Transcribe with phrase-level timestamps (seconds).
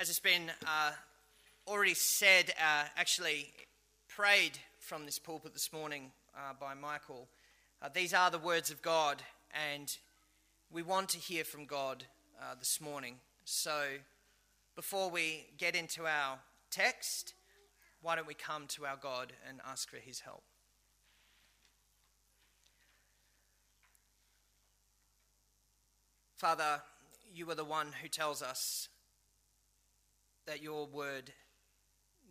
[0.00, 0.92] As it's been uh,
[1.66, 3.50] already said, uh, actually
[4.06, 7.26] prayed from this pulpit this morning uh, by Michael,
[7.82, 9.20] uh, these are the words of God,
[9.72, 9.98] and
[10.70, 12.04] we want to hear from God
[12.40, 13.16] uh, this morning.
[13.44, 13.86] So
[14.76, 16.38] before we get into our
[16.70, 17.34] text,
[18.00, 20.44] why don't we come to our God and ask for his help?
[26.36, 26.82] Father,
[27.34, 28.88] you are the one who tells us
[30.48, 31.30] that your word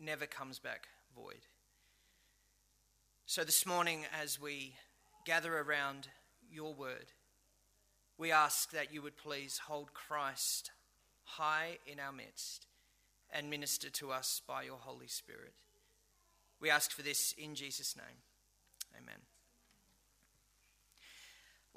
[0.02, 1.46] never comes back void.
[3.28, 4.74] So this morning, as we
[5.24, 6.08] gather around
[6.52, 7.12] your word,
[8.18, 10.72] we ask that you would please hold Christ
[11.26, 12.66] high in our midst
[13.32, 15.54] and minister to us by your Holy Spirit.
[16.60, 18.18] We ask for this in Jesus' name.
[19.00, 19.27] Amen.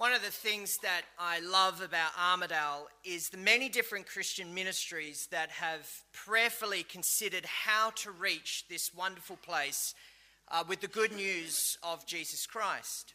[0.01, 5.29] One of the things that I love about Armadale is the many different Christian ministries
[5.31, 9.95] that have prayerfully considered how to reach this wonderful place
[10.51, 13.13] uh, with the good news of Jesus Christ.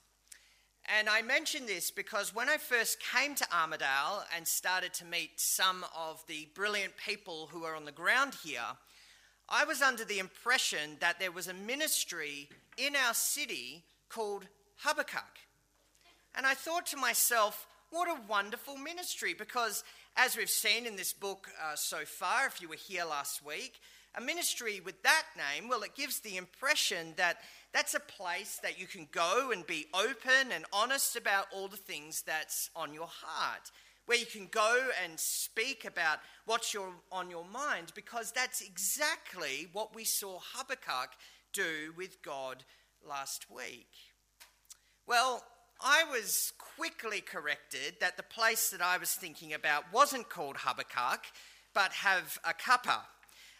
[0.95, 5.31] And I mention this because when I first came to Armadale and started to meet
[5.37, 8.77] some of the brilliant people who are on the ground here,
[9.49, 14.45] I was under the impression that there was a ministry in our city called
[14.83, 15.44] Habakkuk.
[16.35, 19.83] And I thought to myself, what a wonderful ministry, because
[20.17, 23.79] as we've seen in this book uh, so far, if you were here last week,
[24.17, 27.37] a ministry with that name, well, it gives the impression that
[27.73, 31.77] that's a place that you can go and be open and honest about all the
[31.77, 33.71] things that's on your heart,
[34.05, 39.67] where you can go and speak about what's your, on your mind, because that's exactly
[39.73, 41.11] what we saw Habakkuk
[41.53, 42.63] do with God
[43.07, 43.89] last week.
[45.07, 45.43] Well,
[45.81, 51.25] I was quickly corrected that the place that I was thinking about wasn't called Habakkuk,
[51.73, 52.53] but have a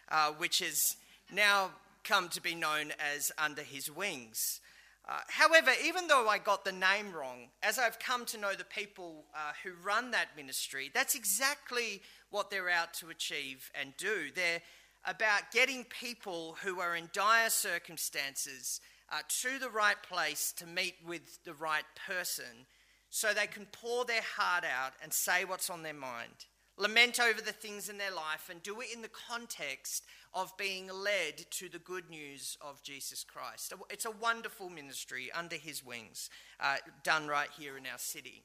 [0.08, 0.96] uh, which has
[1.32, 1.70] now
[2.04, 4.60] come to be known as Under His Wings.
[5.08, 8.64] Uh, however, even though I got the name wrong, as I've come to know the
[8.64, 14.30] people uh, who run that ministry, that's exactly what they're out to achieve and do.
[14.34, 14.62] They're
[15.04, 18.80] about getting people who are in dire circumstances
[19.12, 22.66] uh, to the right place to meet with the right person
[23.10, 26.46] so they can pour their heart out and say what's on their mind,
[26.76, 30.88] lament over the things in their life, and do it in the context of being
[30.88, 33.72] led to the good news of Jesus Christ.
[33.90, 36.28] It's a wonderful ministry under his wings,
[36.60, 38.42] uh, done right here in our city.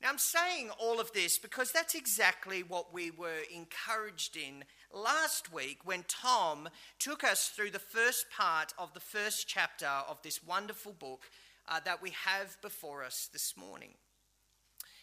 [0.00, 5.52] Now, I'm saying all of this because that's exactly what we were encouraged in last
[5.52, 10.42] week when Tom took us through the first part of the first chapter of this
[10.42, 11.30] wonderful book
[11.68, 13.94] uh, that we have before us this morning.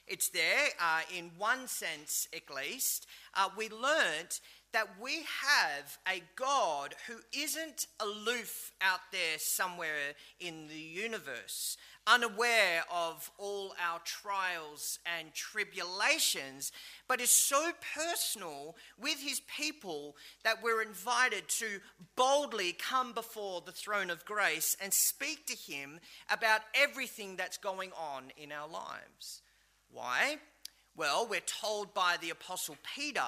[0.06, 3.08] It's there, uh, in one sense at least.
[3.34, 4.42] Uh, we learnt
[4.74, 11.78] that we have a God who isn't aloof out there somewhere in the universe,
[12.08, 16.72] unaware of all our trials and tribulations,
[17.08, 21.80] but is so personal with his people that we're invited to
[22.16, 26.00] boldly come before the throne of grace and speak to him
[26.30, 29.42] about everything that's going on in our lives.
[29.92, 30.38] Why?
[30.96, 33.22] Well, we're told by the Apostle Peter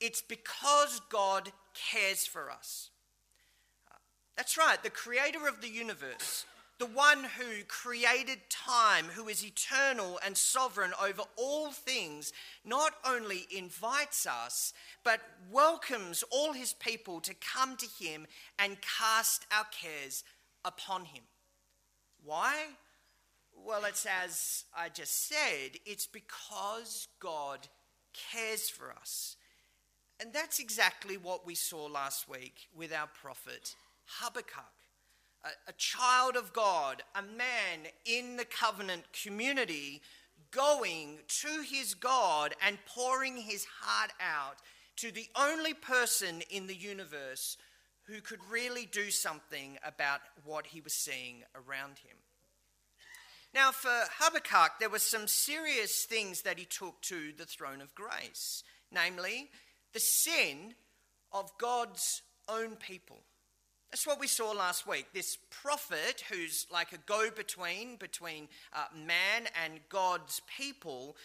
[0.00, 2.90] it's because God cares for us.
[3.90, 3.96] Uh,
[4.36, 6.44] that's right, the creator of the universe,
[6.78, 12.32] the one who created time, who is eternal and sovereign over all things,
[12.64, 14.72] not only invites us,
[15.02, 18.26] but welcomes all his people to come to him
[18.58, 20.22] and cast our cares
[20.64, 21.24] upon him.
[22.24, 22.54] Why?
[23.66, 27.66] Well, it's as I just said, it's because God
[28.32, 29.36] cares for us.
[30.20, 33.74] And that's exactly what we saw last week with our prophet
[34.06, 34.77] Habakkuk.
[35.44, 40.02] A, a, child of God, a man in the covenant community,
[40.50, 44.56] going to his God and pouring his heart out
[44.96, 47.56] to the only person in the universe
[48.04, 52.16] who could really do something about what he was seeing around him.
[53.54, 57.94] Now, for Habakkuk, there were some serious things that he took to the throne of
[57.94, 58.62] grace,
[58.92, 59.50] namely,
[59.92, 60.74] the sin
[61.32, 63.20] of God's own people.
[63.90, 65.06] That's what we saw last week.
[65.14, 71.16] This prophet, who's like a go between between uh, man and God's people,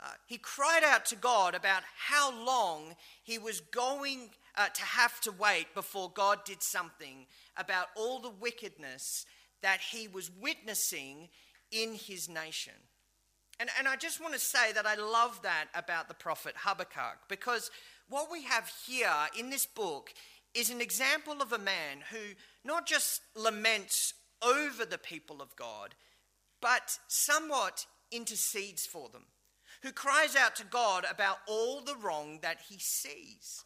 [0.00, 5.20] uh, he cried out to God about how long he was going uh, to have
[5.22, 7.26] to wait before God did something
[7.56, 9.24] about all the wickedness
[9.62, 11.28] that he was witnessing
[11.70, 12.74] in his nation.
[13.60, 17.18] And, and I just want to say that I love that about the prophet Habakkuk
[17.28, 17.70] because
[18.08, 20.14] what we have here in this book
[20.54, 22.34] is an example of a man who
[22.64, 25.94] not just laments over the people of God,
[26.60, 29.24] but somewhat intercedes for them,
[29.82, 33.64] who cries out to God about all the wrong that he sees.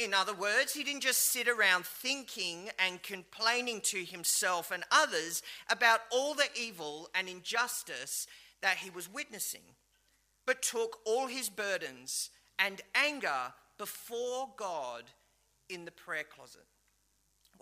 [0.00, 5.42] In other words, he didn't just sit around thinking and complaining to himself and others
[5.68, 8.26] about all the evil and injustice
[8.60, 9.74] that he was witnessing,
[10.46, 15.04] but took all his burdens and anger before God
[15.68, 16.66] in the prayer closet.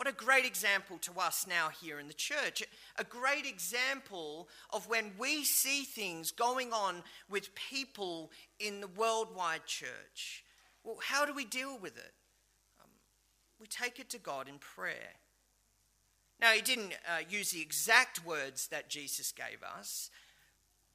[0.01, 2.63] What a great example to us now here in the church.
[2.97, 9.67] A great example of when we see things going on with people in the worldwide
[9.67, 10.43] church.
[10.85, 12.15] Well, how do we deal with it?
[12.81, 12.89] Um,
[13.61, 15.17] we take it to God in prayer.
[16.41, 20.09] Now, he didn't uh, use the exact words that Jesus gave us,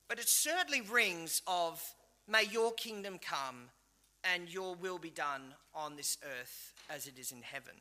[0.07, 1.79] but it certainly rings of,
[2.27, 3.69] May your kingdom come
[4.23, 7.73] and your will be done on this earth as it is in heaven.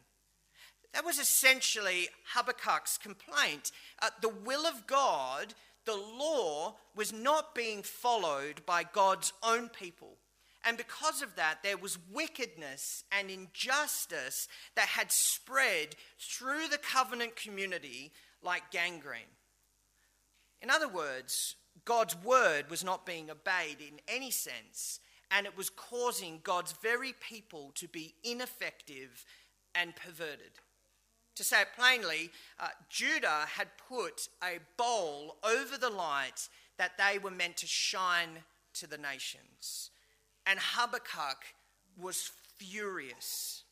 [0.93, 3.73] That was essentially Habakkuk's complaint.
[4.01, 5.55] Uh, the will of God,
[5.85, 10.19] the law, was not being followed by God's own people.
[10.65, 17.37] And because of that, there was wickedness and injustice that had spread through the covenant
[17.37, 18.13] community
[18.43, 19.21] like gangrene.
[20.63, 25.01] In other words, God's word was not being obeyed in any sense,
[25.31, 29.25] and it was causing God's very people to be ineffective
[29.75, 30.53] and perverted.
[31.37, 32.31] To say it plainly,
[32.61, 38.45] uh, Judah had put a bowl over the light that they were meant to shine
[38.75, 39.91] to the nations.
[40.47, 41.39] And Habakkuk
[42.01, 43.64] was furious.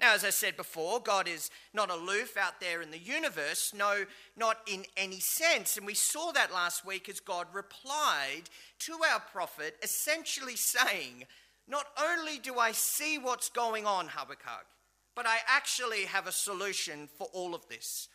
[0.00, 4.06] Now, as I said before, God is not aloof out there in the universe, no,
[4.34, 5.76] not in any sense.
[5.76, 8.44] And we saw that last week as God replied
[8.80, 11.24] to our prophet, essentially saying,
[11.68, 14.66] Not only do I see what's going on, Habakkuk,
[15.14, 18.08] but I actually have a solution for all of this.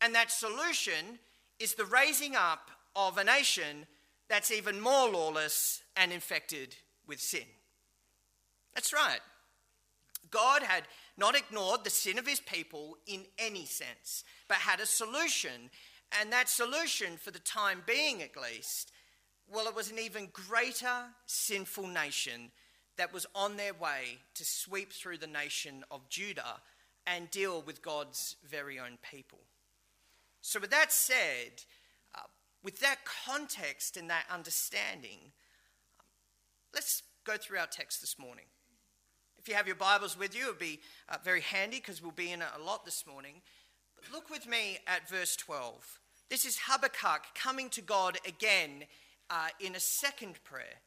[0.00, 1.20] And that solution
[1.60, 3.86] is the raising up of a nation
[4.28, 6.74] that's even more lawless and infected
[7.06, 7.46] with sin.
[8.74, 9.20] That's right.
[10.30, 10.84] God had
[11.18, 15.68] not ignored the sin of his people in any sense, but had a solution.
[16.18, 18.92] And that solution, for the time being at least,
[19.52, 22.52] well, it was an even greater sinful nation
[22.96, 26.60] that was on their way to sweep through the nation of Judah
[27.06, 29.40] and deal with God's very own people.
[30.40, 31.64] So, with that said,
[32.14, 32.20] uh,
[32.62, 35.32] with that context and that understanding,
[36.74, 38.44] let's go through our text this morning.
[39.48, 40.78] If you have your Bibles with you, it would be
[41.08, 43.40] uh, very handy because we'll be in it a lot this morning.
[43.96, 46.00] But look with me at verse 12.
[46.28, 48.84] This is Habakkuk coming to God again
[49.30, 50.82] uh, in a second prayer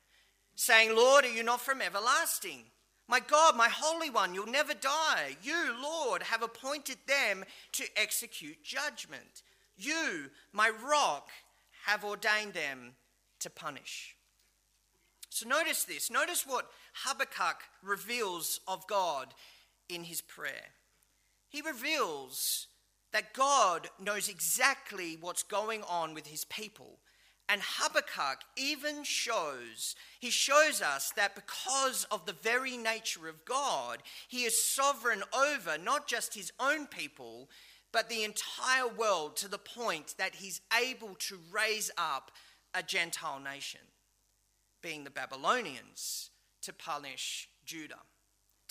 [0.54, 2.66] saying, Lord, are you not from everlasting?
[3.08, 5.38] My God, my Holy One, you'll never die.
[5.42, 9.42] You, Lord, have appointed them to execute judgment.
[9.76, 11.30] You, my rock,
[11.86, 12.92] have ordained them
[13.40, 14.16] to punish.
[15.32, 16.12] So notice this.
[16.12, 19.34] Notice what Habakkuk reveals of God
[19.90, 20.70] in his prayer.
[21.50, 22.68] He reveals
[23.12, 27.00] that God knows exactly what's going on with his people
[27.52, 34.02] and Habakkuk even shows, he shows us that because of the very nature of God,
[34.30, 37.50] he is sovereign over not just his own people,
[37.92, 42.32] but the entire world to the point that he's able to raise up
[42.74, 43.82] a Gentile nation,
[44.82, 46.30] being the Babylonians,
[46.62, 48.00] to punish Judah.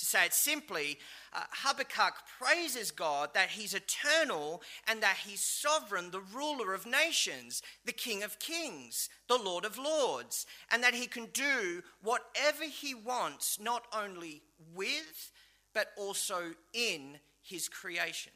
[0.00, 0.98] To say it simply,
[1.34, 7.62] uh, Habakkuk praises God that he's eternal and that he's sovereign, the ruler of nations,
[7.84, 12.94] the king of kings, the lord of lords, and that he can do whatever he
[12.94, 14.40] wants, not only
[14.74, 15.32] with,
[15.74, 18.32] but also in his creation.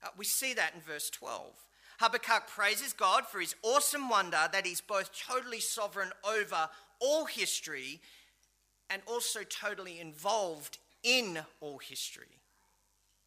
[0.00, 1.54] Uh, we see that in verse 12.
[2.02, 6.68] Habakkuk praises God for his awesome wonder that he's both totally sovereign over
[6.98, 8.00] all history
[8.90, 12.40] and also totally involved in all history.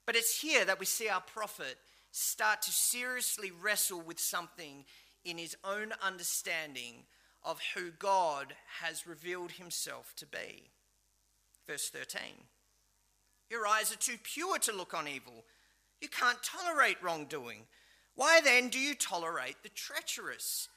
[0.06, 1.78] But it's here that we see our prophet
[2.12, 4.84] start to seriously wrestle with something
[5.24, 7.06] in his own understanding
[7.46, 10.64] of who God has revealed himself to be.
[11.66, 12.20] Verse 13
[13.50, 15.46] Your eyes are too pure to look on evil.
[16.02, 17.68] You can't tolerate wrongdoing.
[18.16, 20.70] Why then do you tolerate the treacherous?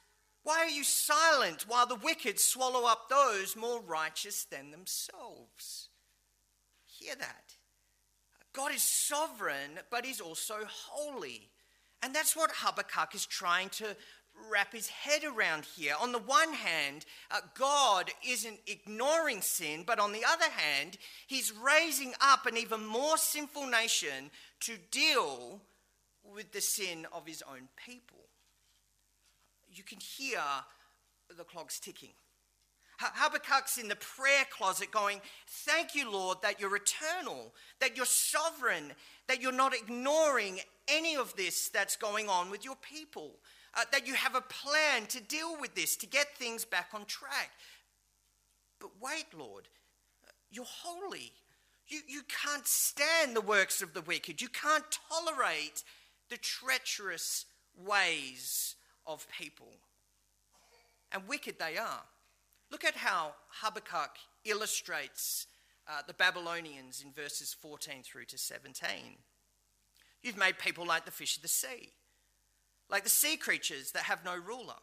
[0.43, 5.89] Why are you silent while the wicked swallow up those more righteous than themselves?
[6.87, 7.55] Hear that.
[8.53, 11.51] God is sovereign, but He's also holy.
[12.03, 13.97] And that's what Habakkuk is trying to
[14.51, 15.95] wrap his head around here.
[16.01, 21.53] On the one hand, uh, God isn't ignoring sin, but on the other hand, he's
[21.53, 24.31] raising up an even more sinful nation
[24.61, 25.61] to deal
[26.35, 28.29] with the sin of his own people.
[29.71, 30.41] You can hear
[31.37, 32.15] the clock's ticking.
[33.01, 38.93] Habakkuk's in the prayer closet going, Thank you, Lord, that you're eternal, that you're sovereign,
[39.29, 43.37] that you're not ignoring any of this that's going on with your people,
[43.75, 47.05] uh, that you have a plan to deal with this, to get things back on
[47.05, 47.51] track.
[48.81, 49.69] But wait, Lord,
[50.51, 51.33] you're holy.
[51.87, 54.43] You, you can't stand the works of the wicked.
[54.43, 55.85] You can't tolerate
[56.29, 59.73] the treacherous ways of people.
[61.13, 62.03] And wicked they are.
[62.71, 65.47] Look at how Habakkuk illustrates
[65.89, 68.89] uh, the Babylonians in verses 14 through to 17.
[70.23, 71.93] You've made people like the fish of the sea,
[72.91, 74.75] like the sea creatures that have no ruler.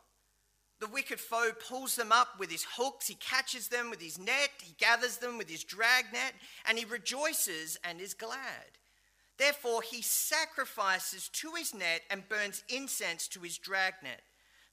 [0.79, 4.51] The wicked foe pulls them up with his hooks, he catches them with his net,
[4.61, 6.33] he gathers them with his drag net,
[6.67, 8.77] and he rejoices and is glad.
[9.37, 14.21] Therefore, he sacrifices to his net and burns incense to his drag net.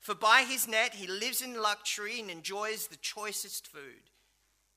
[0.01, 4.11] For by his net he lives in luxury and enjoys the choicest food.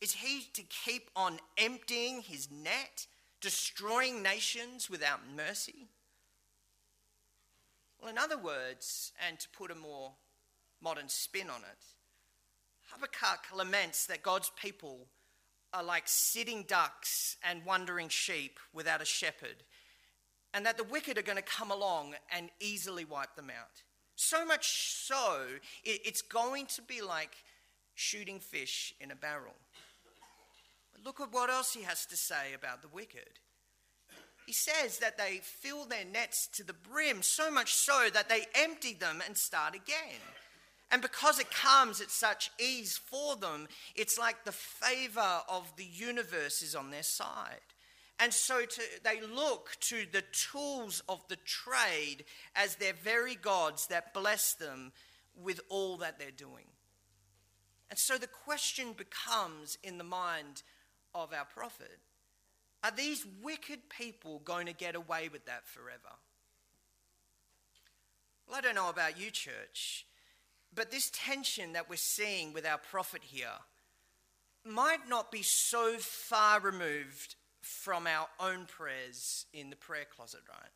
[0.02, 3.08] Is he to keep on emptying his net,
[3.42, 5.88] destroying nations without mercy?
[8.00, 10.12] Well, in other words, and to put a more
[10.82, 11.84] modern spin on it,
[12.92, 15.08] Habakkuk laments that God's people
[15.74, 19.64] are like sitting ducks and wandering sheep without a shepherd,
[20.56, 23.84] and that the wicked are going to come along and easily wipe them out.
[24.16, 25.42] So much so,
[25.84, 27.36] it's going to be like
[27.94, 29.54] shooting fish in a barrel.
[30.94, 33.40] But look at what else he has to say about the wicked.
[34.48, 38.46] He says that they fill their nets to the brim, so much so that they
[38.56, 40.22] empty them and start again.
[40.90, 45.84] And because it comes at such ease for them, it's like the favor of the
[45.84, 47.60] universe is on their side.
[48.20, 52.24] And so to, they look to the tools of the trade
[52.56, 54.94] as their very gods that bless them
[55.36, 56.66] with all that they're doing.
[57.90, 60.64] And so the question becomes in the mind
[61.14, 62.00] of our prophet
[62.84, 66.20] are these wicked people going to get away with that forever?
[68.48, 70.06] Well, I don't know about you, church,
[70.74, 73.58] but this tension that we're seeing with our prophet here
[74.64, 80.72] might not be so far removed from our own prayers in the prayer closet, right?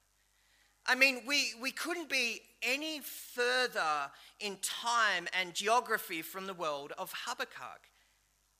[0.86, 6.93] I mean, we, we couldn't be any further in time and geography from the world
[6.98, 7.89] of Habakkuk.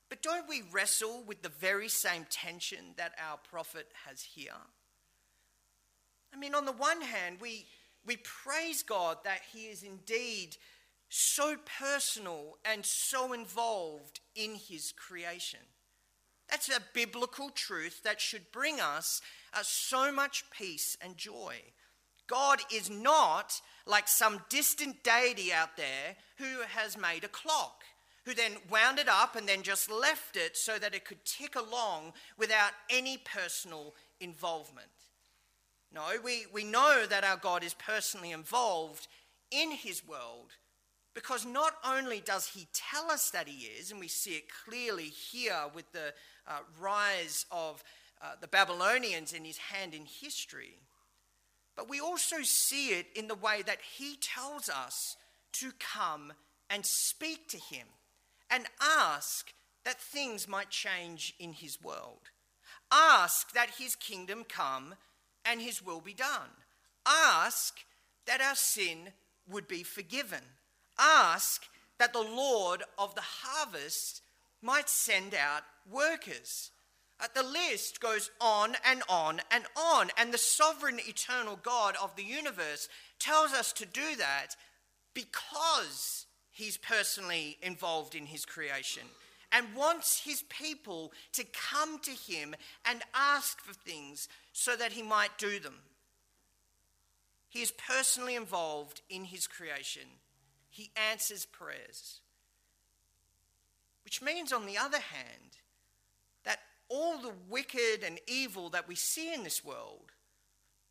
[0.10, 4.52] But don't we wrestle with the very same tension that our prophet has here?
[6.34, 7.66] I mean, on the one hand, we,
[8.06, 10.56] we praise God that he is indeed
[11.10, 15.60] so personal and so involved in his creation.
[16.50, 19.22] That's a biblical truth that should bring us
[19.54, 21.56] uh, so much peace and joy.
[22.28, 27.84] God is not like some distant deity out there who has made a clock,
[28.26, 31.56] who then wound it up and then just left it so that it could tick
[31.56, 34.88] along without any personal involvement.
[35.94, 39.08] No, we, we know that our God is personally involved
[39.50, 40.52] in his world
[41.20, 45.08] because not only does he tell us that he is, and we see it clearly
[45.08, 46.14] here with the
[46.48, 47.84] uh, rise of
[48.22, 50.78] uh, the Babylonians and his hand in history,
[51.76, 55.18] but we also see it in the way that he tells us
[55.52, 56.32] to come
[56.70, 57.88] and speak to him
[58.50, 59.52] and ask
[59.84, 62.32] that things might change in his world.
[62.94, 64.96] Ask that his kingdom come
[65.44, 66.50] and his will be done.
[67.06, 67.80] Ask
[68.26, 69.10] that our sin
[69.50, 70.44] would be forgiven
[71.00, 71.66] ask
[71.98, 74.22] that the Lord of the harvest
[74.62, 76.72] might send out workers.
[77.20, 82.16] Uh, the list goes on and on and on, and the sovereign eternal God of
[82.16, 82.88] the universe
[83.20, 84.56] tells us to do that
[85.14, 89.04] because he's personally involved in his creation
[89.52, 95.02] and wants his people to come to him and ask for things so that he
[95.02, 95.76] might do them.
[97.50, 100.04] He is personally involved in his creation
[100.70, 102.22] he answers prayers.
[104.04, 105.58] Which means, on the other hand,
[106.44, 106.60] that
[106.90, 110.12] all the wicked and evil that we see in this world,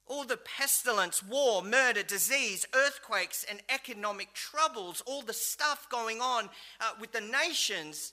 [0.06, 6.48] all the pestilence, war, murder, disease, earthquakes, and economic troubles, all the stuff going on
[6.80, 8.12] uh, with the nations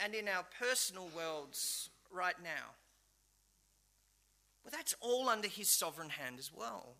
[0.00, 2.74] and in our personal worlds right now.
[4.64, 6.96] Well, that's all under his sovereign hand as well.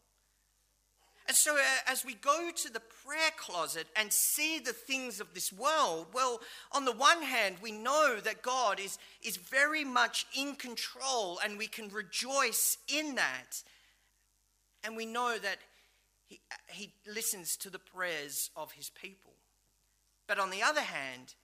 [1.29, 5.35] And so, uh, as we go to the prayer closet and see the things of
[5.35, 6.41] this world, well,
[6.71, 11.59] on the one hand, we know that God is, is very much in control and
[11.59, 13.63] we can rejoice in that.
[14.85, 15.59] And we know that
[16.29, 19.33] he, he listens to the prayers of his people.
[20.29, 21.35] But on the other hand,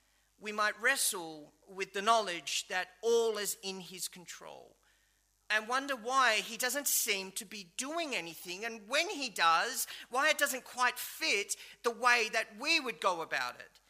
[0.40, 4.76] we might wrestle with the knowledge that all is in his control
[5.54, 10.30] and wonder why he doesn't seem to be doing anything, and when he does, why
[10.30, 13.80] it doesn't quite fit the way that we would go about it.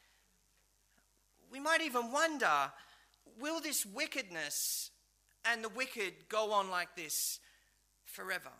[1.50, 2.72] We might even wonder
[3.38, 4.90] will this wickedness
[5.44, 7.40] and the wicked go on like this
[8.04, 8.50] forever?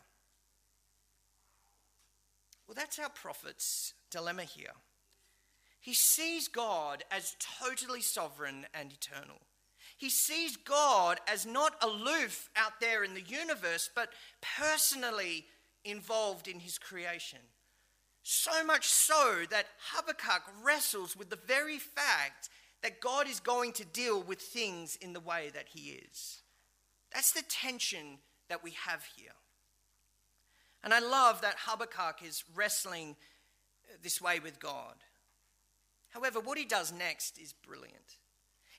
[2.67, 4.73] Well, that's our prophet's dilemma here.
[5.79, 9.41] He sees God as totally sovereign and eternal.
[10.03, 14.09] He sees God as not aloof out there in the universe, but
[14.41, 15.45] personally
[15.85, 17.39] involved in his creation.
[18.21, 22.49] So much so that Habakkuk wrestles with the very fact
[22.81, 26.41] that God is going to deal with things in the way that he is.
[27.13, 28.17] That's the tension
[28.49, 29.31] that we have here.
[30.83, 33.15] And I love that Habakkuk is wrestling
[34.01, 34.95] this way with God.
[36.09, 38.17] However, what he does next is brilliant.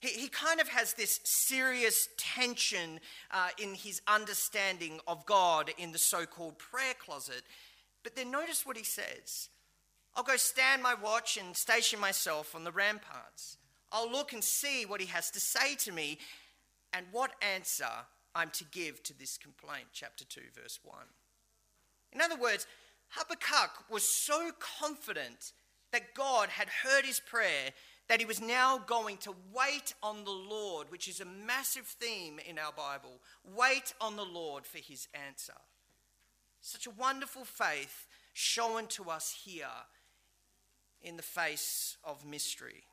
[0.05, 5.93] He, he kind of has this serious tension uh, in his understanding of God in
[5.93, 7.43] the so called prayer closet.
[8.03, 9.49] But then notice what he says
[10.15, 13.57] I'll go stand my watch and station myself on the ramparts.
[13.91, 16.19] I'll look and see what he has to say to me
[16.93, 17.89] and what answer
[18.35, 19.87] I'm to give to this complaint.
[19.93, 20.97] Chapter 2, verse 1.
[22.13, 22.67] In other words,
[23.09, 25.53] Habakkuk was so confident
[25.93, 27.71] that God had heard his prayer
[28.09, 32.39] that he was now going to wait on the Lord, which is a massive theme
[32.39, 33.21] in our Bible.
[33.57, 35.55] Wait on the Lord for his answer.
[36.61, 39.67] Such a wonderful faith shown to us here
[41.01, 42.85] in the face of mystery.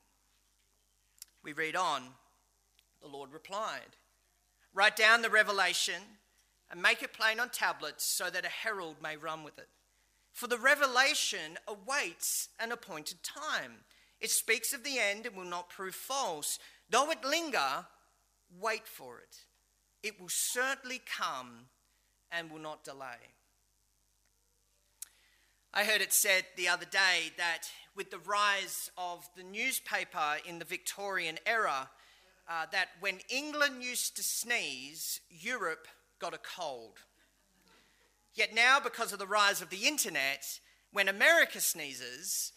[1.43, 2.03] We read on.
[3.01, 3.97] The Lord replied,
[4.73, 6.01] Write down the revelation
[6.69, 9.67] and make it plain on tablets so that a herald may run with it.
[10.31, 13.83] For the revelation awaits an appointed time.
[14.21, 16.59] It speaks of the end and will not prove false.
[16.89, 17.85] Though it linger,
[18.59, 19.37] wait for it.
[20.03, 21.65] It will certainly come
[22.31, 23.33] and will not delay.
[25.73, 30.59] I heard it said the other day that with the rise of the newspaper in
[30.59, 31.89] the Victorian era,
[32.49, 35.87] uh, that when England used to sneeze, Europe
[36.19, 36.97] got a cold.
[38.33, 40.59] Yet now, because of the rise of the internet,
[40.91, 42.51] when America sneezes,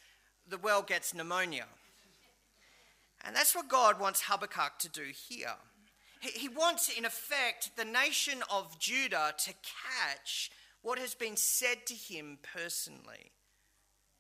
[0.49, 1.67] the world gets pneumonia.
[3.25, 5.55] And that's what God wants Habakkuk to do here.
[6.21, 10.51] He wants, in effect, the nation of Judah to catch
[10.83, 13.33] what has been said to him personally.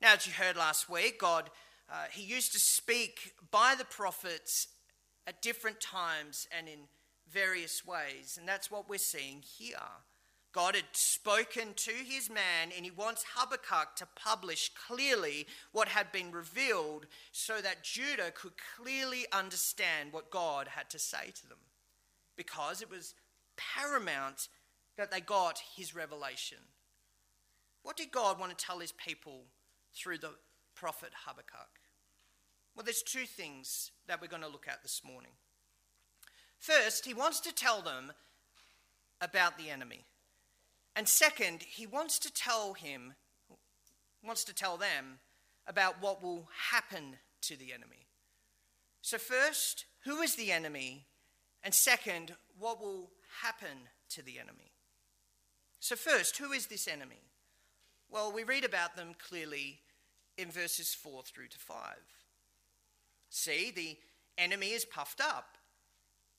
[0.00, 1.50] Now, as you heard last week, God,
[1.90, 4.68] uh, he used to speak by the prophets
[5.26, 6.80] at different times and in
[7.30, 8.36] various ways.
[8.38, 9.78] And that's what we're seeing here.
[10.54, 16.12] God had spoken to his man, and he wants Habakkuk to publish clearly what had
[16.12, 21.58] been revealed so that Judah could clearly understand what God had to say to them.
[22.36, 23.14] Because it was
[23.56, 24.48] paramount
[24.96, 26.58] that they got his revelation.
[27.82, 29.46] What did God want to tell his people
[29.92, 30.34] through the
[30.76, 31.80] prophet Habakkuk?
[32.76, 35.32] Well, there's two things that we're going to look at this morning.
[36.60, 38.12] First, he wants to tell them
[39.20, 40.04] about the enemy.
[40.96, 43.14] And second, he wants to tell him,
[44.24, 45.18] wants to tell them
[45.66, 48.06] about what will happen to the enemy.
[49.02, 51.06] So, first, who is the enemy?
[51.62, 53.10] And second, what will
[53.42, 54.72] happen to the enemy?
[55.80, 57.20] So, first, who is this enemy?
[58.10, 59.80] Well, we read about them clearly
[60.38, 61.76] in verses 4 through to 5.
[63.30, 63.96] See, the
[64.38, 65.58] enemy is puffed up,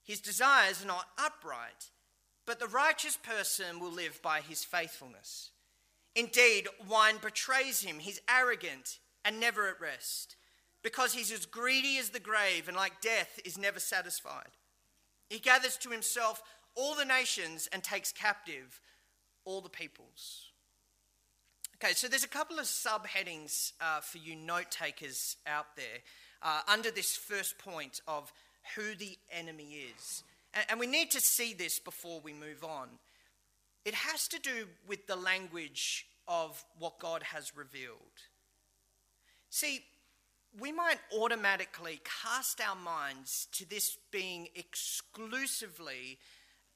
[0.04, 1.90] his desires are not upright.
[2.46, 5.52] But the righteous person will live by his faithfulness.
[6.16, 8.00] Indeed, wine betrays him.
[8.00, 10.36] He's arrogant and never at rest,
[10.84, 14.52] because he's as greedy as the grave, and like death is never satisfied.
[15.30, 16.44] He gathers to himself
[16.76, 18.80] all the nations and takes captive
[19.46, 20.52] all the peoples.
[21.76, 26.00] Okay, so there's a couple of subheadings uh, for you note takers out there
[26.42, 28.32] uh, under this first point of
[28.76, 30.24] who the enemy is.
[30.70, 32.88] And we need to see this before we move on.
[33.84, 38.00] It has to do with the language of what God has revealed.
[39.50, 39.82] See,
[40.60, 46.18] we might automatically cast our minds to this being exclusively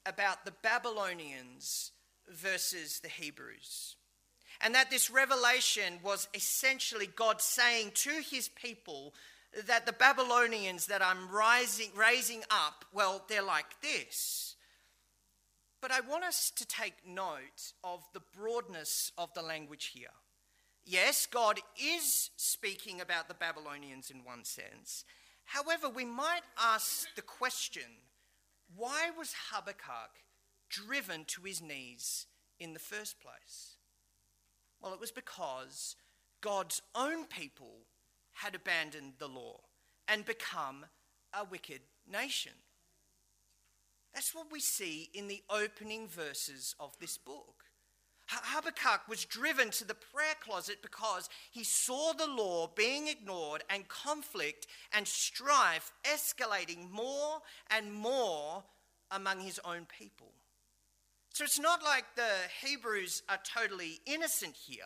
[0.06, 1.92] about the Babylonians
[2.28, 3.96] versus the Hebrews.
[4.62, 9.14] And that this revelation was essentially God saying to his people
[9.66, 14.56] that the Babylonians that I'm rising, raising up, well, they're like this.
[15.82, 20.10] But I want us to take note of the broadness of the language here.
[20.86, 25.06] Yes, God is speaking about the Babylonians in one sense.
[25.46, 27.84] However, we might ask the question
[28.76, 30.24] why was Habakkuk
[30.70, 32.28] driven to his knees
[32.60, 33.78] in the first place?
[34.82, 35.96] Well, it was because
[36.42, 37.86] God's own people
[38.42, 39.60] had abandoned the law
[40.08, 40.86] and become
[41.34, 42.54] a wicked nation.
[44.14, 47.66] That's what we see in the opening verses of this book.
[48.32, 53.88] Habakkuk was driven to the prayer closet because he saw the law being ignored and
[53.88, 58.64] conflict and strife escalating more and more
[59.12, 60.32] among his own people.
[61.34, 62.30] So it's not like the
[62.64, 64.84] Hebrews are totally innocent here.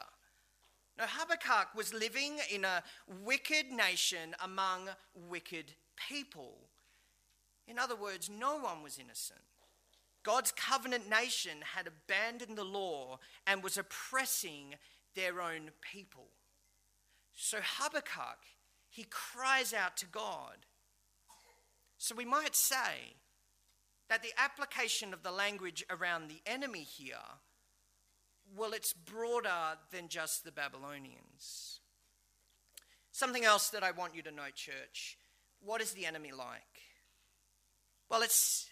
[0.98, 2.84] No, Habakkuk was living in a
[3.24, 6.70] wicked nation among wicked people.
[7.68, 9.40] In other words, no one was innocent.
[10.24, 14.76] God's covenant nation had abandoned the law and was oppressing
[15.16, 16.28] their own people.
[17.36, 18.40] So Habakkuk,
[18.90, 20.66] he cries out to God.
[21.98, 23.16] So we might say
[24.10, 27.16] that the application of the language around the enemy here,
[28.56, 31.80] well, it's broader than just the Babylonians.
[33.12, 35.18] Something else that I want you to know, church.
[35.64, 36.62] What is the enemy like?
[38.10, 38.70] Well, it's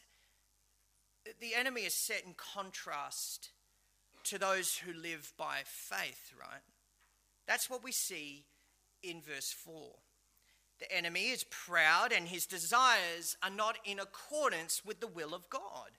[1.39, 3.49] the enemy is set in contrast
[4.23, 6.61] to those who live by faith, right?
[7.47, 8.45] That's what we see
[9.03, 9.93] in verse 4.
[10.79, 15.49] The enemy is proud and his desires are not in accordance with the will of
[15.49, 15.91] God.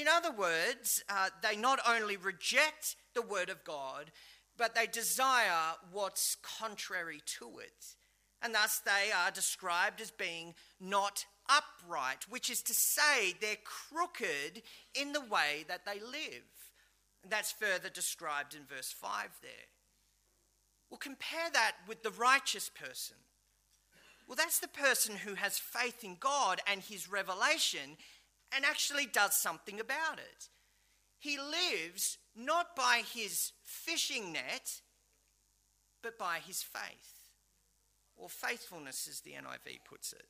[0.00, 4.10] In other words, uh, they not only reject the word of God,
[4.56, 7.96] but they desire what's contrary to it.
[8.42, 14.62] And thus they are described as being not upright, which is to say they're crooked
[14.94, 16.44] in the way that they live.
[17.22, 19.50] And that's further described in verse 5 there.
[20.90, 23.16] Well, compare that with the righteous person.
[24.26, 27.96] Well, that's the person who has faith in God and his revelation
[28.54, 30.48] and actually does something about it.
[31.18, 34.80] He lives not by his fishing net,
[36.02, 37.30] but by his faith,
[38.16, 40.26] or faithfulness, as the NIV puts it.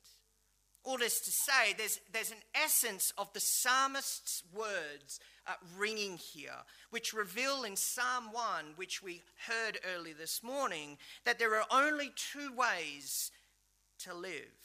[0.85, 6.63] All this to say, there's, there's an essence of the psalmist's words uh, ringing here,
[6.91, 12.11] which reveal in Psalm 1, which we heard early this morning, that there are only
[12.15, 13.31] two ways
[13.99, 14.64] to live.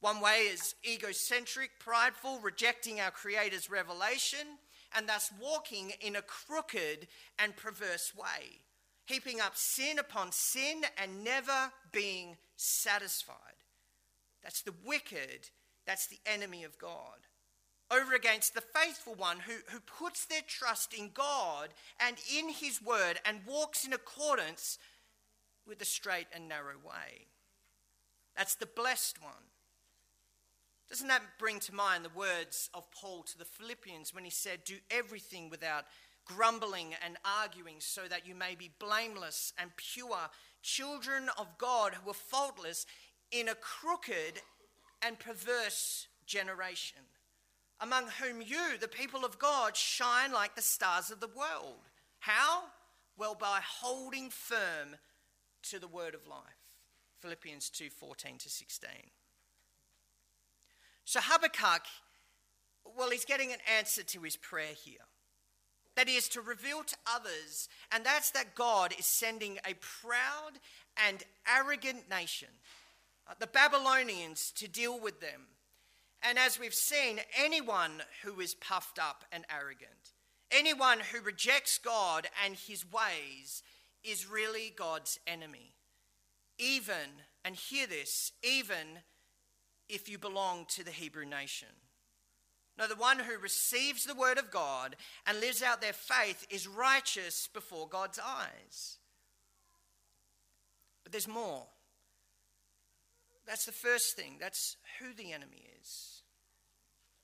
[0.00, 4.46] One way is egocentric, prideful, rejecting our Creator's revelation,
[4.94, 7.08] and thus walking in a crooked
[7.38, 8.60] and perverse way,
[9.06, 13.36] heaping up sin upon sin and never being satisfied.
[14.42, 15.50] That's the wicked,
[15.84, 17.26] that's the enemy of God.
[17.90, 22.80] Over against the faithful one who, who puts their trust in God and in His
[22.82, 24.78] word and walks in accordance
[25.66, 27.26] with the straight and narrow way.
[28.36, 29.47] That's the blessed one.
[30.88, 34.64] Doesn't that bring to mind the words of Paul to the Philippians when he said,
[34.64, 35.84] Do everything without
[36.24, 40.30] grumbling and arguing, so that you may be blameless and pure,
[40.62, 42.86] children of God who are faultless
[43.30, 44.40] in a crooked
[45.02, 46.98] and perverse generation,
[47.80, 51.80] among whom you, the people of God, shine like the stars of the world.
[52.20, 52.64] How?
[53.16, 54.96] Well, by holding firm
[55.64, 56.40] to the word of life.
[57.20, 58.90] Philippians 2 14 to 16.
[61.08, 61.86] So Habakkuk,
[62.84, 65.06] well, he's getting an answer to his prayer here.
[65.96, 70.60] That is to reveal to others, and that's that God is sending a proud
[71.08, 72.48] and arrogant nation,
[73.26, 75.46] uh, the Babylonians, to deal with them.
[76.22, 80.12] And as we've seen, anyone who is puffed up and arrogant,
[80.50, 83.62] anyone who rejects God and his ways,
[84.04, 85.72] is really God's enemy
[86.58, 88.98] even, and hear this, even
[89.88, 91.68] if you belong to the Hebrew nation.
[92.78, 94.94] No, the one who receives the word of God
[95.26, 98.98] and lives out their faith is righteous before God's eyes.
[101.02, 101.66] But there's more.
[103.46, 104.36] That's the first thing.
[104.38, 106.22] That's who the enemy is.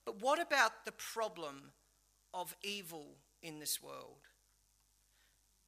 [0.04, 1.70] But what about the problem
[2.32, 3.06] of evil
[3.42, 4.26] in this world?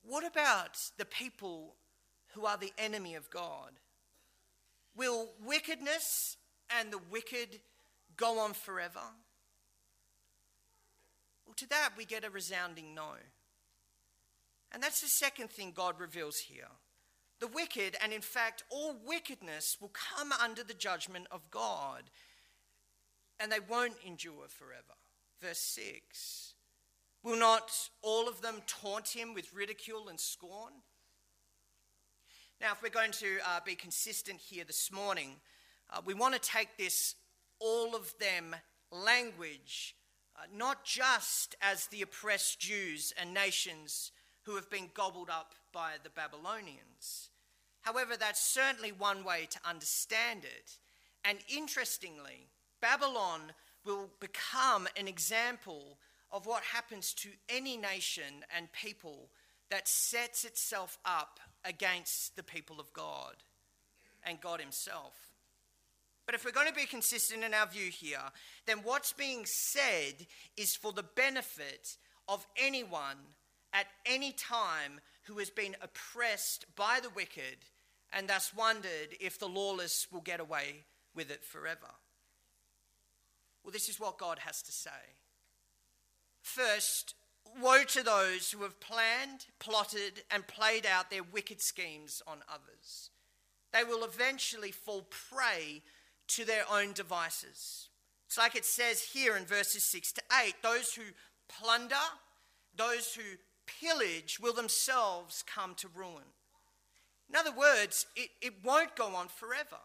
[0.03, 1.75] What about the people
[2.35, 3.73] who are the enemy of God?
[4.97, 6.37] Will wickedness
[6.79, 7.61] and the wicked
[8.17, 9.01] go on forever?
[11.47, 13.13] Well, to that we get a resounding no.
[14.73, 16.69] And that's the second thing God reveals here.
[17.39, 22.05] The wicked, and in fact, all wickedness, will come under the judgment of God,
[23.39, 24.95] and they won't endure forever.
[25.41, 26.55] Verse 6
[27.23, 27.71] Will not
[28.03, 30.73] all of them taunt him with ridicule and scorn?
[32.61, 35.37] Now, if we're going to uh, be consistent here this morning,
[35.91, 37.15] uh, we want to take this
[37.59, 38.55] all of them
[38.91, 39.97] language,
[40.37, 45.93] uh, not just as the oppressed Jews and nations who have been gobbled up by
[46.03, 47.31] the Babylonians.
[47.83, 50.79] However, that's certainly one way to understand it.
[51.25, 52.49] And interestingly,
[52.81, 53.53] Babylon
[53.85, 55.99] will become an example
[56.31, 59.31] of what happens to any nation and people
[59.71, 63.35] that sets itself up against the people of God
[64.25, 65.26] and God Himself.
[66.27, 68.21] But if we're going to be consistent in our view here,
[68.67, 71.97] then what's being said is for the benefit
[72.29, 73.17] of anyone
[73.73, 77.59] at any time who has been oppressed by the wicked
[78.13, 80.85] and thus wondered if the lawless will get away
[81.15, 81.95] with it forever.
[83.63, 84.91] Well, this is what God has to say.
[86.43, 87.15] First,
[87.61, 93.11] woe to those who have planned, plotted, and played out their wicked schemes on others.
[93.73, 95.83] They will eventually fall prey
[96.29, 97.89] to their own devices.
[98.27, 101.03] It's like it says here in verses 6 to 8 those who
[101.49, 101.95] plunder,
[102.77, 103.23] those who
[103.67, 106.25] pillage will themselves come to ruin.
[107.29, 109.79] In other words, it, it won't go on forever.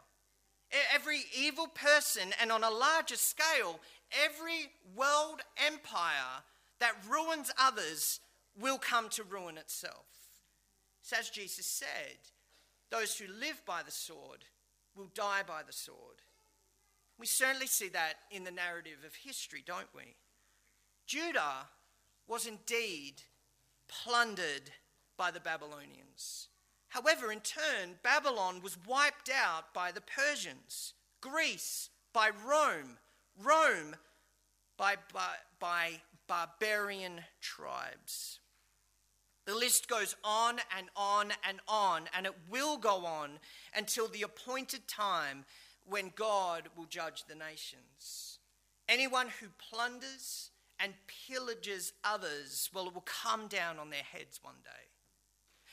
[0.94, 3.80] Every evil person, and on a larger scale,
[4.24, 6.44] every world empire
[6.80, 8.22] that ruins others
[8.60, 10.06] will come to ruin itself.
[11.02, 12.18] So, as Jesus said,
[12.90, 14.46] those who live by the sword
[14.96, 16.22] will die by the sword.
[17.22, 20.16] We certainly see that in the narrative of history, don't we?
[21.06, 21.68] Judah
[22.28, 23.22] was indeed
[23.88, 24.72] plundered
[25.18, 26.48] by the Babylonians.
[26.88, 32.98] However, in turn, Babylon was wiped out by the Persians, Greece by Rome,
[33.40, 33.96] Rome
[34.76, 38.40] by, by, by barbarian tribes.
[39.46, 43.38] The list goes on and on and on, and it will go on
[43.76, 45.46] until the appointed time
[45.92, 48.40] when God will judge the nations.
[48.88, 50.94] Anyone who plunders and
[51.30, 54.88] pillages others, well, it will come down on their heads one day.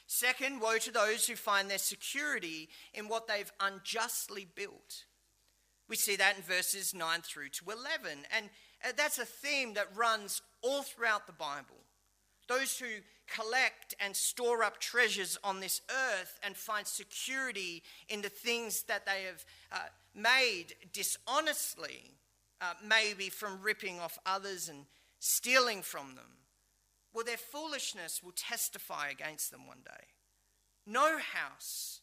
[0.08, 5.04] Second, woe to those who find their security in what they've unjustly built.
[5.88, 8.18] We see that in verses 9 through to 11.
[8.36, 8.50] And
[8.84, 11.76] uh, that's a theme that runs all throughout the Bible.
[12.48, 12.86] Those who
[13.28, 19.06] collect and store up treasures on this earth and find security in the things that
[19.06, 22.12] they have uh, made dishonestly,
[22.60, 24.86] uh, maybe from ripping off others and
[25.18, 26.38] stealing from them,
[27.12, 30.06] well, their foolishness will testify against them one day.
[30.86, 32.00] No house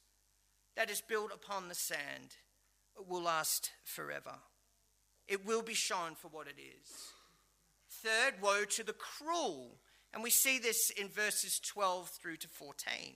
[0.75, 2.35] that is built upon the sand
[3.07, 4.35] will last forever.
[5.27, 6.91] It will be shown for what it is.
[7.89, 9.77] Third, woe to the cruel.
[10.15, 13.15] And we see this in verses 12 through to 14.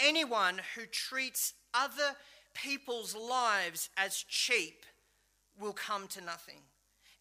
[0.00, 2.16] Anyone who treats other
[2.54, 4.84] people's lives as cheap
[5.60, 6.60] will come to nothing.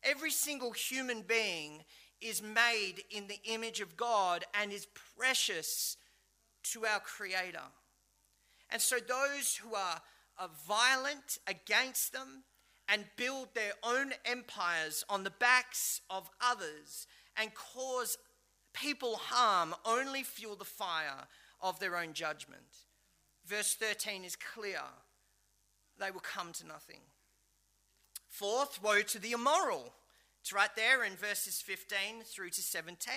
[0.04, 1.84] Every single human being
[2.22, 5.98] is made in the image of God and is precious
[6.72, 7.62] to our Creator.
[8.72, 10.02] And so those who are,
[10.40, 12.44] are violent against them
[12.90, 17.06] and build their own empires on the backs of others
[17.36, 18.18] and cause
[18.82, 21.28] people harm only fuel the fire
[21.62, 22.86] of their own judgment.
[23.46, 24.82] Verse 13 is clear
[26.00, 27.00] they will come to nothing.
[28.30, 29.94] Fourth, woe to the immoral.
[30.42, 33.08] It's right there in verses 15 through to 17.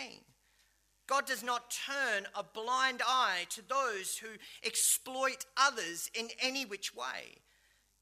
[1.06, 4.28] God does not turn a blind eye to those who
[4.64, 7.40] exploit others in any which way.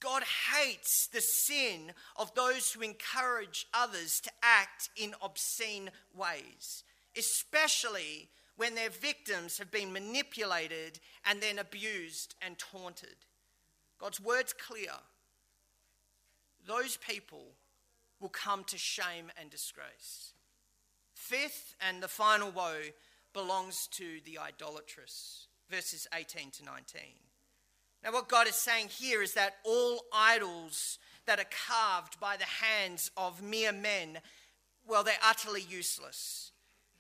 [0.01, 0.23] God
[0.55, 6.85] hates the sin of those who encourage others to act in obscene ways,
[7.17, 13.17] especially when their victims have been manipulated and then abused and taunted.
[13.99, 14.93] God's word's clear.
[16.67, 17.53] Those people
[18.21, 20.33] will come to shame and disgrace.
[21.15, 22.81] Fifth and the final woe
[23.33, 27.01] belongs to the idolatrous, verses 18 to 19.
[28.03, 32.45] Now, what God is saying here is that all idols that are carved by the
[32.45, 34.19] hands of mere men,
[34.87, 36.53] well, they're utterly useless.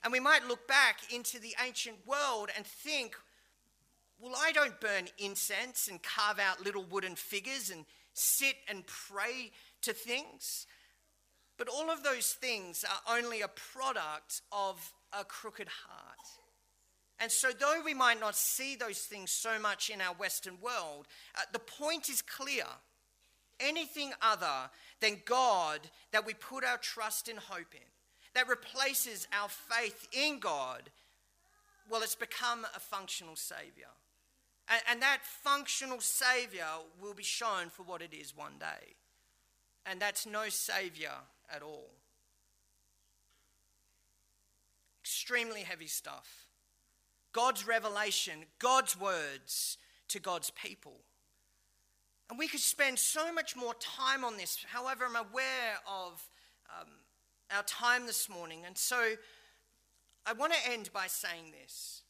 [0.02, 3.16] And we might look back into the ancient world and think,
[4.20, 7.84] well, I don't burn incense and carve out little wooden figures and
[8.14, 10.66] sit and pray to things.
[11.56, 16.18] But all of those things are only a product of a crooked heart.
[17.20, 21.08] And so, though we might not see those things so much in our Western world,
[21.36, 22.64] uh, the point is clear.
[23.60, 25.80] Anything other than God
[26.12, 27.90] that we put our trust and hope in,
[28.38, 30.90] that replaces our faith in God,
[31.90, 33.90] well, it's become a functional Savior.
[34.68, 36.68] And, and that functional Savior
[37.02, 38.94] will be shown for what it is one day.
[39.84, 41.10] And that's no Savior
[41.52, 41.90] at all.
[45.02, 46.46] Extremely heavy stuff.
[47.32, 49.78] God's revelation, God's words
[50.10, 51.00] to God's people.
[52.30, 54.64] And we could spend so much more time on this.
[54.72, 56.24] However, I'm aware of
[56.80, 56.86] um,
[57.54, 58.62] our time this morning.
[58.66, 59.14] And so
[60.26, 62.02] I want to end by saying this.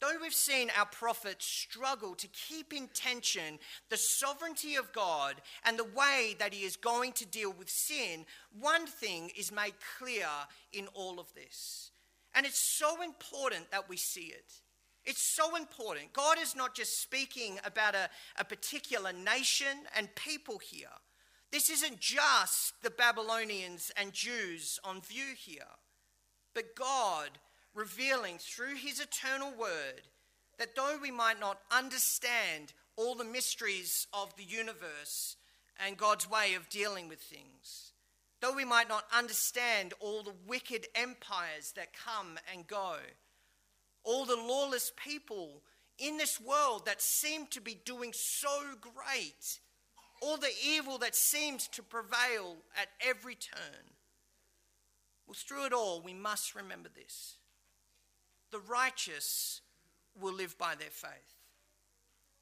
[0.00, 5.78] Though we've seen our prophet struggle to keep in tension the sovereignty of God and
[5.78, 8.26] the way that he is going to deal with sin,
[8.58, 10.28] one thing is made clear
[10.72, 11.90] in all of this.
[12.34, 14.52] And it's so important that we see it.
[15.06, 16.12] It's so important.
[16.12, 20.88] God is not just speaking about a, a particular nation and people here.
[21.52, 25.62] This isn't just the Babylonians and Jews on view here,
[26.54, 27.30] but God
[27.74, 30.02] revealing through his eternal word
[30.58, 35.36] that though we might not understand all the mysteries of the universe
[35.84, 37.92] and God's way of dealing with things,
[38.40, 42.96] though we might not understand all the wicked empires that come and go,
[44.04, 45.62] all the lawless people
[45.98, 49.60] in this world that seem to be doing so great,
[50.20, 53.90] all the evil that seems to prevail at every turn.
[55.26, 57.36] Well, through it all, we must remember this
[58.50, 59.60] the righteous
[60.20, 61.34] will live by their faith.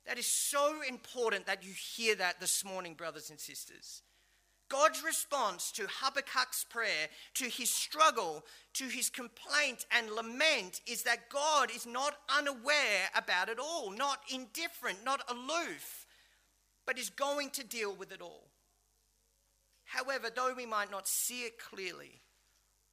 [0.06, 4.02] That is so important that you hear that this morning, brothers and sisters.
[4.68, 11.28] God's response to Habakkuk's prayer, to his struggle, to his complaint and lament is that
[11.28, 16.03] God is not unaware about it all, not indifferent, not aloof,
[16.86, 18.48] but is going to deal with it all.
[19.84, 22.22] However, though we might not see it clearly,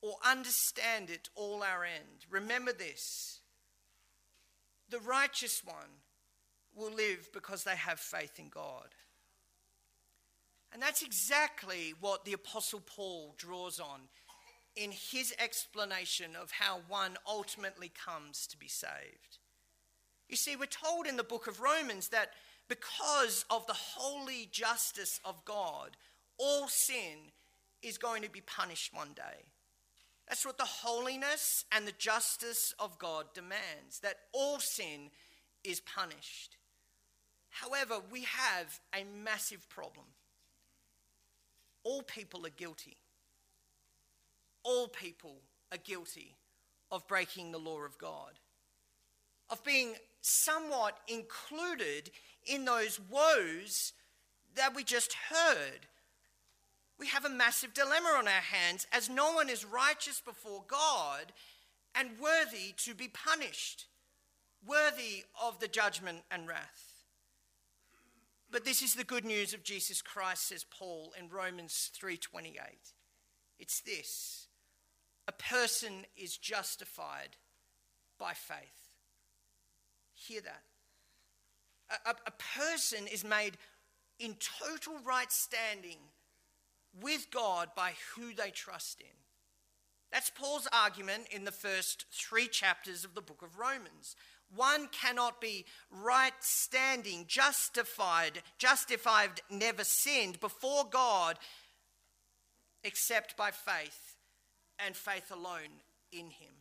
[0.01, 2.25] or understand it all our end.
[2.29, 3.39] Remember this
[4.89, 6.01] the righteous one
[6.75, 8.89] will live because they have faith in God.
[10.73, 14.01] And that's exactly what the Apostle Paul draws on
[14.75, 19.37] in his explanation of how one ultimately comes to be saved.
[20.29, 22.31] You see, we're told in the book of Romans that
[22.71, 25.97] because of the holy justice of God,
[26.37, 27.17] all sin
[27.83, 29.43] is going to be punished one day.
[30.25, 35.09] That's what the holiness and the justice of God demands that all sin
[35.65, 36.55] is punished.
[37.49, 40.05] However, we have a massive problem.
[41.83, 42.95] All people are guilty.
[44.63, 45.41] All people
[45.73, 46.37] are guilty
[46.89, 48.39] of breaking the law of God,
[49.51, 52.09] of being somewhat included
[52.45, 53.93] in those woes
[54.55, 55.87] that we just heard
[57.01, 61.33] we have a massive dilemma on our hands as no one is righteous before God
[61.95, 63.87] and worthy to be punished,
[64.63, 67.05] worthy of the judgment and wrath.
[68.51, 72.93] But this is the good news of Jesus Christ says Paul in Romans 3:28.
[73.57, 74.47] It's this.
[75.27, 77.37] A person is justified
[78.19, 78.80] by faith.
[80.27, 80.61] Hear that.
[82.05, 82.31] A, a,
[82.63, 83.57] person is made
[84.19, 85.97] in total right standing
[87.01, 89.07] with God by who they trust in.
[90.11, 94.15] That's Paul's argument in the first three chapters of the book of Romans.
[94.55, 101.39] One cannot be right standing, justified, justified, never sinned before God
[102.83, 104.17] except by faith
[104.77, 105.81] and faith alone
[106.11, 106.60] in Him.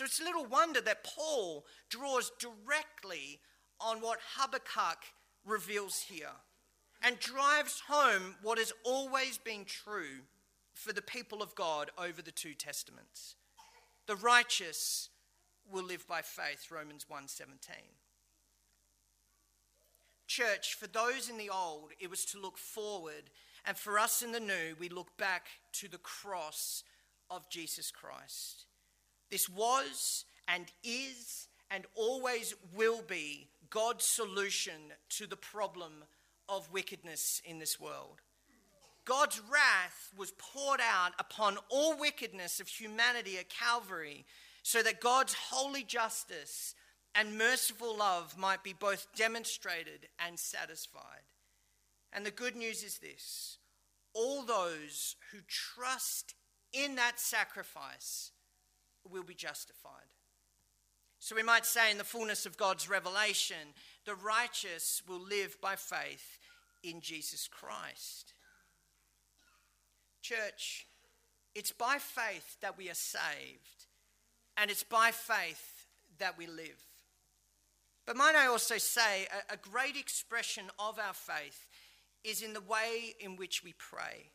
[0.00, 3.38] So it's little wonder that Paul draws directly
[3.78, 4.96] on what Habakkuk
[5.44, 6.32] reveals here
[7.02, 10.22] and drives home what has always been true
[10.72, 13.34] for the people of God over the two testaments.
[14.06, 15.10] The righteous
[15.70, 17.98] will live by faith, Romans 1:17.
[20.26, 23.30] Church, for those in the old, it was to look forward,
[23.66, 26.84] and for us in the new, we look back to the cross
[27.28, 28.64] of Jesus Christ.
[29.30, 36.04] This was and is and always will be God's solution to the problem
[36.48, 38.20] of wickedness in this world.
[39.04, 44.26] God's wrath was poured out upon all wickedness of humanity at Calvary
[44.62, 46.74] so that God's holy justice
[47.14, 51.24] and merciful love might be both demonstrated and satisfied.
[52.12, 53.58] And the good news is this
[54.12, 56.34] all those who trust
[56.72, 58.32] in that sacrifice
[59.08, 59.92] will be justified.
[61.18, 63.74] So we might say, in the fullness of God's revelation,
[64.06, 66.38] the righteous will live by faith
[66.82, 68.32] in Jesus Christ.
[70.22, 70.86] Church,
[71.54, 73.86] it's by faith that we are saved,
[74.56, 75.86] and it's by faith
[76.18, 76.80] that we live.
[78.06, 81.68] But might I also say, a, a great expression of our faith
[82.24, 84.30] is in the way in which we pray.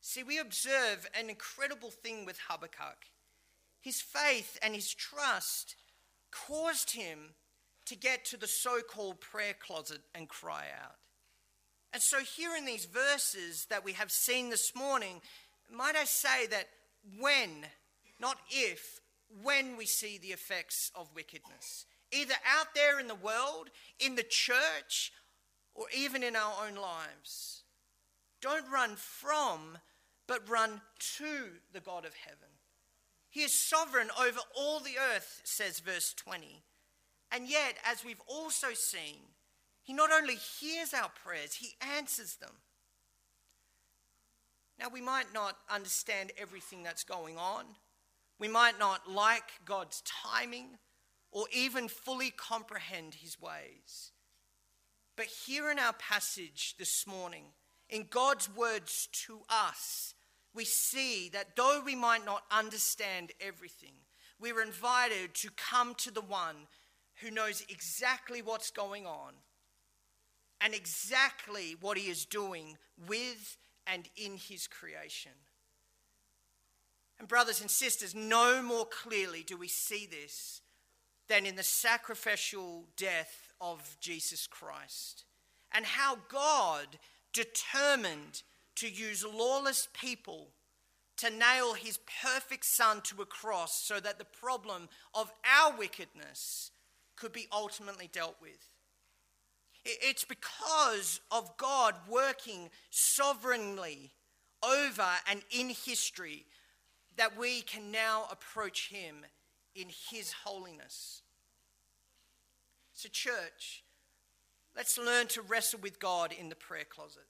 [0.00, 3.06] See, we observe an incredible thing with Habakkuk.
[3.84, 5.76] His faith and his trust
[6.30, 7.34] caused him
[7.84, 10.96] to get to the so called prayer closet and cry out.
[11.92, 15.20] And so, here in these verses that we have seen this morning,
[15.70, 16.68] might I say that
[17.20, 17.66] when,
[18.18, 19.00] not if,
[19.42, 23.68] when we see the effects of wickedness, either out there in the world,
[24.00, 25.12] in the church,
[25.74, 27.64] or even in our own lives.
[28.40, 29.76] Don't run from,
[30.26, 30.80] but run
[31.18, 32.43] to the God of heaven.
[33.34, 36.62] He is sovereign over all the earth, says verse 20.
[37.32, 39.22] And yet, as we've also seen,
[39.82, 42.52] he not only hears our prayers, he answers them.
[44.78, 47.64] Now, we might not understand everything that's going on.
[48.38, 50.78] We might not like God's timing
[51.32, 54.12] or even fully comprehend his ways.
[55.16, 57.46] But here in our passage this morning,
[57.90, 60.13] in God's words to us,
[60.54, 63.94] we see that though we might not understand everything,
[64.40, 66.68] we are invited to come to the one
[67.20, 69.32] who knows exactly what's going on
[70.60, 72.76] and exactly what he is doing
[73.08, 75.32] with and in his creation.
[77.18, 80.62] And, brothers and sisters, no more clearly do we see this
[81.28, 85.24] than in the sacrificial death of Jesus Christ
[85.72, 86.98] and how God
[87.32, 88.42] determined
[88.76, 90.48] to use lawless people
[91.16, 96.70] to nail his perfect son to a cross so that the problem of our wickedness
[97.16, 98.70] could be ultimately dealt with.
[99.84, 104.12] It's because of God working sovereignly
[104.62, 106.46] over and in history
[107.16, 109.24] that we can now approach him
[109.74, 111.22] in his holiness.
[112.92, 113.84] So, church,
[114.74, 117.26] let's learn to wrestle with God in the prayer closet,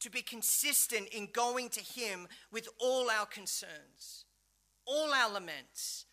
[0.00, 4.24] to be consistent in going to him with all our concerns,
[4.86, 6.06] all our laments,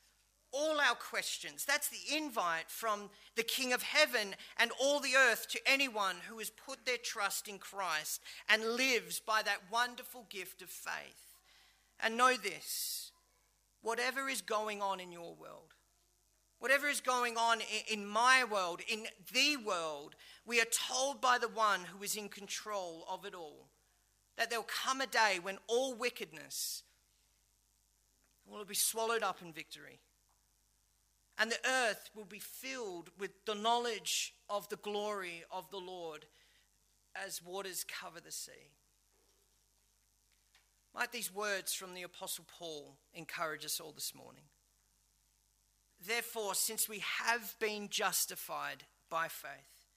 [0.53, 1.65] all our questions.
[1.65, 6.38] That's the invite from the King of heaven and all the earth to anyone who
[6.38, 11.36] has put their trust in Christ and lives by that wonderful gift of faith.
[11.99, 13.11] And know this
[13.81, 15.73] whatever is going on in your world,
[16.59, 17.59] whatever is going on
[17.91, 20.15] in my world, in the world,
[20.45, 23.67] we are told by the one who is in control of it all
[24.38, 26.84] that there'll come a day when all wickedness
[28.45, 29.99] will be swallowed up in victory
[31.38, 36.25] and the earth will be filled with the knowledge of the glory of the Lord
[37.15, 38.71] as waters cover the sea.
[40.95, 44.43] Might these words from the Apostle Paul encourage us all this morning?
[46.05, 49.88] Therefore, since we have been justified by faith,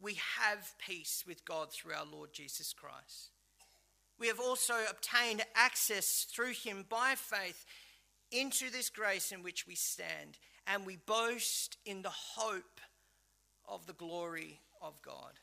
[0.00, 3.30] we have peace with God through our Lord Jesus Christ.
[4.22, 7.66] We have also obtained access through him by faith
[8.30, 12.80] into this grace in which we stand and we boast in the hope
[13.68, 15.40] of the glory of God.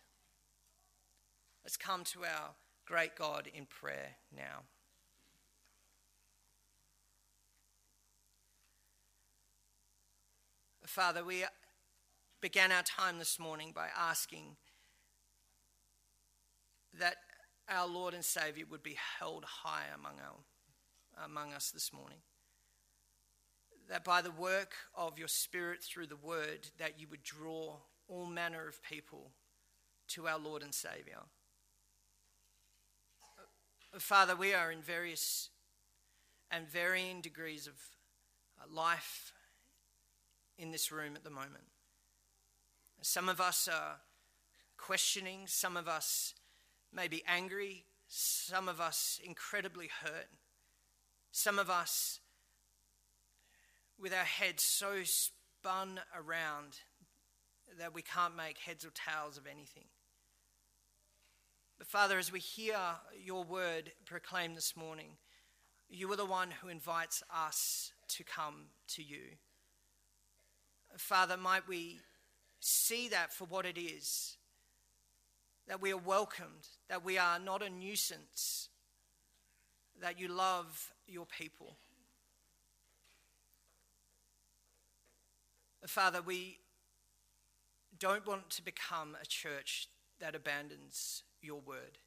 [1.66, 2.52] Let's come to our
[2.86, 4.64] great God in prayer now.
[10.86, 11.44] Father, we
[12.40, 14.56] began our time this morning by asking
[16.98, 17.18] that
[17.70, 22.20] our Lord and Savior would be held high among, our, among us this morning
[23.90, 28.26] that by the work of your Spirit through the Word, that you would draw all
[28.28, 29.32] manner of people
[30.10, 31.26] to our Lord and Saviour.
[33.98, 35.50] Father, we are in various
[36.52, 37.74] and varying degrees of
[38.60, 39.34] uh, life
[40.58, 41.66] in this room at the moment.
[43.02, 43.98] Some of us are
[44.78, 46.36] questioning, some of us
[46.94, 50.28] may be angry, some of us incredibly hurt,
[51.32, 52.20] some of us
[54.00, 56.80] with our heads so spun around
[57.78, 59.86] that we can't make heads or tails of anything.
[61.78, 62.78] But Father, as we hear
[63.24, 65.12] your word proclaimed this morning,
[65.90, 69.38] you are the one who invites us to come to you.
[70.98, 72.00] Father, might we
[72.60, 74.38] see that for what it is
[75.70, 78.70] that we are welcomed, that we are not a nuisance,
[80.02, 81.78] that you love your people.
[85.86, 86.58] Father, we
[87.98, 89.88] don't want to become a church
[90.20, 92.00] that abandons your word.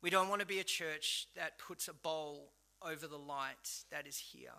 [0.00, 4.06] We don't want to be a church that puts a bowl over the light that
[4.06, 4.54] is here.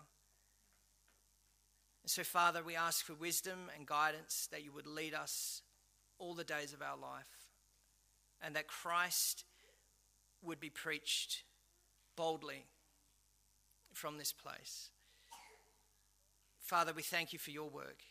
[2.02, 5.62] And so, Father, we ask for wisdom and guidance that you would lead us
[6.18, 7.41] all the days of our life
[8.42, 9.44] and that Christ
[10.42, 11.44] would be preached
[12.16, 12.66] boldly
[13.92, 14.90] from this place.
[16.60, 18.02] Father, we thank you for your work.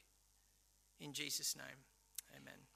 [1.00, 1.86] In Jesus' name,
[2.36, 2.71] amen.